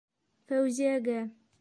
Фәүзиэгә... 0.47 1.19